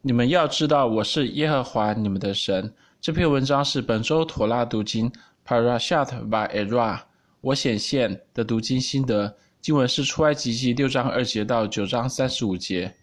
[0.00, 2.72] 你们要知道，我是耶和华你们的神。
[3.00, 5.10] 这篇文章是本周妥拉读经
[5.44, 7.00] Parashat Va'era
[7.40, 9.36] 我显现的读经心得。
[9.60, 12.94] 经文是出埃及记六章二节到九章三十五节。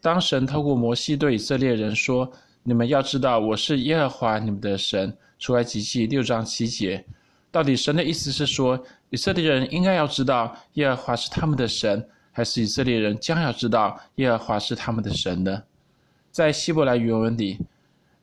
[0.00, 2.30] 当神透过摩西对以色列人说
[2.62, 7.04] ：“你们要知道，我是耶和华你们的神。”出埃及记六章七节。
[7.50, 8.80] 到底神的意思是说，
[9.10, 15.60] 以色列人应该要知道耶和华是他们的神，还是以色列人将要知道耶和华是他们的神呢？
[16.36, 17.58] 在希伯来原文里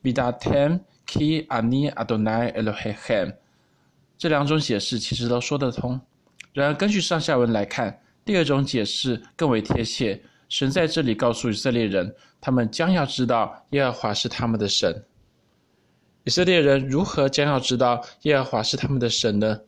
[0.03, 3.33] ，Vidatem ki ani Adonai elohem，
[4.19, 5.99] 这两种解释其实都说得通。
[6.53, 10.21] 然而，根据上下文来看，第二种解释更为贴切。
[10.47, 15.03] 神在这里告诉以色列人，他们将要知道耶和华是他们的神。
[16.23, 19.59] 以色列人如何将要知道耶和华是他们的神呢？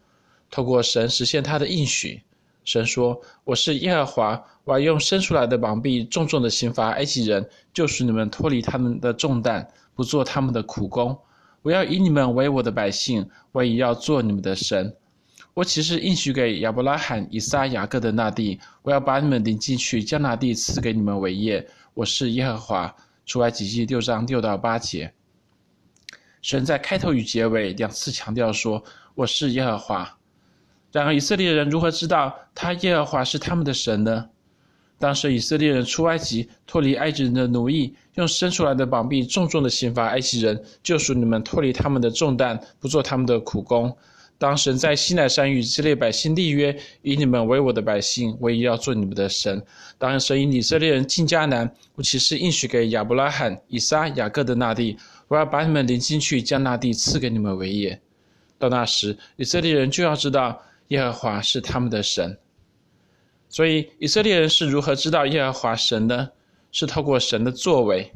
[0.51, 2.21] 透过神实现他的应许。
[2.65, 11.17] 神说：“我是耶和华，我要用伸出来的膀臂重重的刑罚埃及人，救赎你们脱离他们的重担，不做他们的苦工。
[11.61, 14.93] 我要以你们为我的百姓，我也要做你们的神。”
[15.53, 18.59] 我岂是应许给亚伯拉罕、以撒、雅各的那地？
[18.81, 21.65] 我要把你们领进去，将那地赐给你们为业。
[21.93, 22.93] 我是耶和华。
[23.25, 25.13] 出埃及记六章六到八节。
[26.41, 28.83] 神在开头与结尾两次强调说
[29.15, 30.17] ：“我是耶和华。”
[30.95, 34.29] 然而，以色列人如何知道他耶和华是他们的神呢？
[34.97, 43.93] 当时，以色列人出埃及，脱离埃及人的奴役，用伸出来的膀臂重重的刑罚埃及人，救赎你们脱离他们的重担，不做他们的苦工。
[44.37, 49.61] 当神在西奈山与以色列百姓立约，以你们为我的百姓，我也要做你们的神。
[49.97, 54.95] 当神引以色列人进迦南，我岂是应许给亚伯拉罕、以撒、雅各的那地？
[55.27, 57.99] 我要把你们领进去，将那地赐给你们为业。
[58.57, 62.37] 到那时，以色列人就要知道耶和华是他们的神。
[63.49, 66.29] 所以，以色列人是如何知道耶和华神呢？
[66.71, 68.11] 是透过神的作为。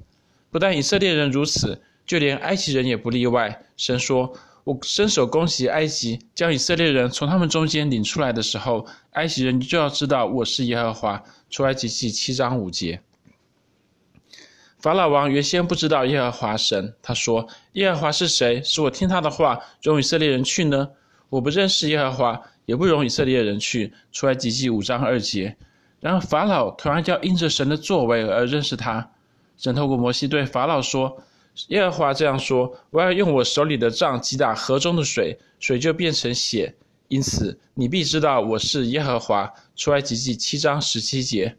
[0.52, 3.66] 不但以色列人如此，就连埃及人也不例外。
[3.78, 4.34] 神说。
[4.66, 11.24] 我伸手攻击埃及，将以色列人从他们中间领出来的时候，埃及人就要知道我是耶和华。
[11.50, 13.02] 出埃及记七章五节。
[14.78, 18.62] 法老王原先不知道耶和华神，他说：“耶和华是谁？
[18.64, 20.90] 使我听他的话，容以色列人去呢？
[21.30, 25.58] 我不认识耶和华，也不容以色列人去。”出埃及记五章二节。
[26.00, 29.12] 然而法老突然要因着神的作为而认识他。
[29.58, 31.24] 神透过摩西对法老说。
[31.70, 36.74] 耶和华这样说：“我要用我手里的杖击打河中的水，水就变成血。
[37.10, 41.58] 因此，你必知道我是耶和华。”出埃及记七章十七节。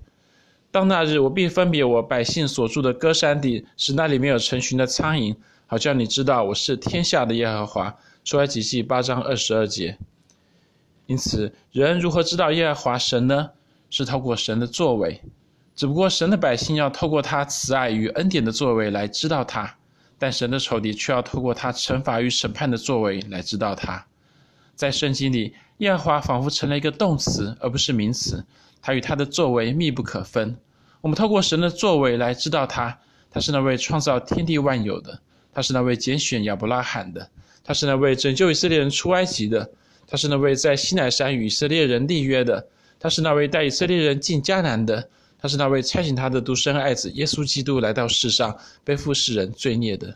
[0.71, 7.95] 当那日，我必分别我百姓所住的歌山地，使那里没有成群的苍蝇，好叫你知道我是天下的耶和华。
[8.25, 9.99] 出埃及记八章二十二节。
[11.11, 13.51] 因此，人如何知道耶和华神呢？
[13.91, 15.21] 是透过神的作为。
[15.75, 19.75] 只不过，神的百姓要透过他慈爱与恩典的作为来知道他。
[20.21, 24.07] 但神的仇敌却要透过他惩罚与审判的作为来知道他。
[24.77, 28.45] 在圣经里，耶和华仿佛成了一个动词，而不是名词。
[28.81, 30.57] 他与他的作为密不可分。
[31.01, 32.97] 我们透过神的作为来知道他。
[33.33, 35.19] 他是那位创造天地万有的，
[35.53, 37.29] 他是那位拣选亚伯拉罕的，
[37.65, 39.69] 他是那位拯救以色列人出埃及的，
[40.11, 42.67] 他是那位在西乃山与以色列人立约的，
[42.99, 45.09] 他是那位带以色列人进迦南的。
[45.39, 48.55] 他是那位差遣他的独生爱子耶稣基督来到世上，
[48.85, 50.09] 背负世人罪孽的；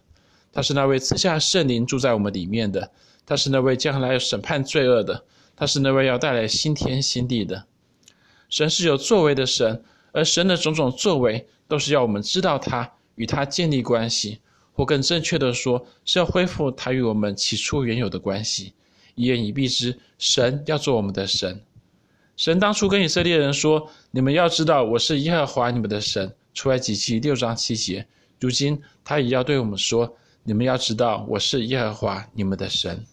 [0.53, 2.83] 他是那位赐下圣灵住在我们里面的；
[3.25, 5.15] 他是那位将来审判罪恶的；
[5.57, 7.65] 他是那位要带来新天新地的。
[8.51, 14.41] 神是有作为的神，而神的种种作为都是要我们知道他，与他建立关系，
[14.75, 18.75] 或更正确的说，是要恢复他与我们起初原有的关系。
[19.15, 21.61] 一言以蔽之，神要做我们的神。
[22.37, 28.07] 神当初跟以色列人说：“你们要知道，我是耶和华你们的神。”出埃及记六章七节。
[28.41, 33.05] 如今他也要对我们说：“你们要知道，我是耶和华你们的神。”